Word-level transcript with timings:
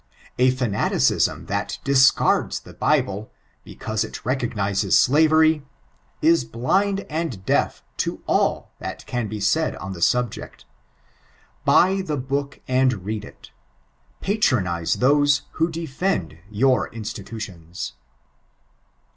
A 0.39 0.49
fanaticlam 0.51 1.45
that 1.45 1.77
discards 1.83 2.61
the 2.61 2.73
Bible, 2.73 3.31
because 3.63 4.03
it 4.03 4.25
recognises 4.25 4.97
slavery, 4.97 5.63
ia 6.23 6.37
blind 6.51 7.01
and 7.07 7.45
deaf 7.45 7.83
to 7.97 8.23
all 8.25 8.71
that 8.79 9.05
can 9.05 9.27
be 9.27 9.39
said 9.39 9.75
on 9.75 9.93
the 9.93 9.99
salject. 9.99 10.65
Buy 11.65 11.97
ikt 12.01 12.27
book 12.27 12.61
aud 12.67 12.93
read 12.93 13.25
ii. 13.25 13.51
Patronise 14.21 14.95
tlioao 14.95 15.43
who 15.51 15.69
defend 15.69 16.39
your 16.49 16.89
Institutioos. 16.89 17.91